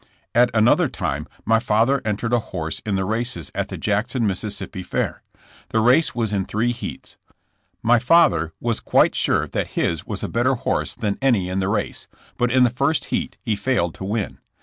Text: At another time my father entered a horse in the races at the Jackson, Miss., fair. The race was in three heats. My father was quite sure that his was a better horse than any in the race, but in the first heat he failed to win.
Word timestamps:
At 0.33 0.49
another 0.55 0.87
time 0.87 1.27
my 1.45 1.59
father 1.59 2.01
entered 2.03 2.33
a 2.33 2.39
horse 2.39 2.81
in 2.87 2.95
the 2.95 3.05
races 3.05 3.51
at 3.53 3.67
the 3.67 3.77
Jackson, 3.77 4.25
Miss., 4.25 4.57
fair. 4.87 5.21
The 5.69 5.79
race 5.79 6.15
was 6.15 6.33
in 6.33 6.43
three 6.43 6.71
heats. 6.71 7.17
My 7.83 7.99
father 7.99 8.51
was 8.59 8.79
quite 8.79 9.13
sure 9.13 9.47
that 9.49 9.77
his 9.77 10.03
was 10.03 10.23
a 10.23 10.27
better 10.27 10.55
horse 10.55 10.95
than 10.95 11.19
any 11.21 11.49
in 11.49 11.59
the 11.59 11.69
race, 11.69 12.07
but 12.39 12.49
in 12.49 12.63
the 12.63 12.71
first 12.71 13.05
heat 13.13 13.37
he 13.43 13.55
failed 13.55 13.93
to 13.93 14.03
win. 14.03 14.39